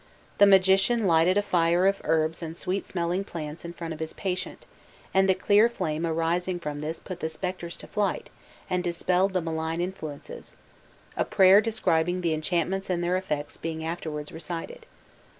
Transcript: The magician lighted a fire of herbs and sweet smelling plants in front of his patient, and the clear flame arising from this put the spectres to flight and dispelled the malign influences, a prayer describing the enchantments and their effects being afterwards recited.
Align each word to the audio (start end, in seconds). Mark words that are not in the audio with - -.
The 0.39 0.47
magician 0.47 1.05
lighted 1.05 1.37
a 1.37 1.43
fire 1.43 1.85
of 1.85 2.01
herbs 2.03 2.41
and 2.41 2.57
sweet 2.57 2.87
smelling 2.87 3.23
plants 3.23 3.63
in 3.63 3.71
front 3.71 3.93
of 3.93 3.99
his 3.99 4.13
patient, 4.13 4.65
and 5.13 5.29
the 5.29 5.35
clear 5.35 5.69
flame 5.69 6.07
arising 6.07 6.59
from 6.59 6.81
this 6.81 6.99
put 6.99 7.19
the 7.19 7.29
spectres 7.29 7.77
to 7.77 7.85
flight 7.87 8.31
and 8.67 8.83
dispelled 8.83 9.33
the 9.33 9.41
malign 9.41 9.79
influences, 9.79 10.55
a 11.15 11.23
prayer 11.23 11.61
describing 11.61 12.21
the 12.21 12.33
enchantments 12.33 12.89
and 12.89 13.03
their 13.03 13.15
effects 13.15 13.57
being 13.57 13.85
afterwards 13.85 14.31
recited. 14.31 14.87